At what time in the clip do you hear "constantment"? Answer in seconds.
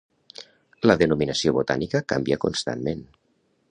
2.49-3.09